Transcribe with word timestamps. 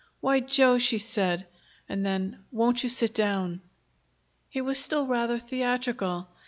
"Why, 0.19 0.39
Joe!" 0.39 0.79
she 0.79 0.97
said, 0.97 1.45
and 1.87 2.03
then: 2.03 2.39
"Won't 2.51 2.81
you 2.81 2.89
sit 2.89 3.13
down?" 3.13 3.61
He 4.49 4.59
was 4.59 4.79
still 4.79 5.05
rather 5.05 5.37
theatrical. 5.37 6.27